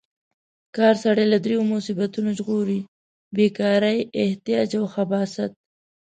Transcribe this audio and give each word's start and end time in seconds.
کار 0.75 0.95
سړی 1.03 1.25
له 1.33 1.37
دریو 1.45 1.61
مصیبتونو 1.73 2.29
ژغوري: 2.37 2.79
بې 3.35 3.47
کارۍ، 3.57 3.97
احتیاج 4.23 4.69
او 4.79 4.85
خباثت. 4.93 5.51